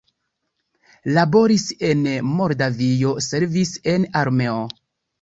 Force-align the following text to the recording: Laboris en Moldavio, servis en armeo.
Laboris 1.17 1.67
en 1.91 2.03
Moldavio, 2.31 3.15
servis 3.29 3.79
en 3.97 4.13
armeo. 4.27 4.61